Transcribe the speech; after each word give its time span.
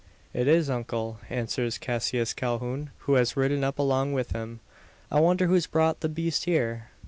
"It 0.33 0.47
is, 0.47 0.67
uncle," 0.67 1.19
answers 1.29 1.77
Cassius 1.77 2.33
Calhoun, 2.33 2.89
who 3.01 3.13
has 3.13 3.37
ridden 3.37 3.63
up 3.63 3.77
along 3.77 4.13
with 4.13 4.31
him. 4.31 4.59
"I 5.11 5.19
wonder 5.19 5.45
who's 5.45 5.67
brought 5.67 5.99
the 5.99 6.09
beast 6.09 6.45
here?" 6.45 6.87